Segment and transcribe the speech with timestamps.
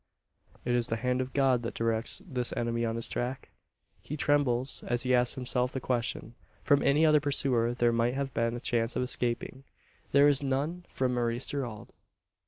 [0.65, 3.49] Is it the hand of God that directs this enemy on his track?
[4.01, 6.33] He trembles as he asks himself the question.
[6.63, 9.63] From any other pursuer there might have been a chance of escaping.
[10.11, 11.93] There is none from Maurice Gerald!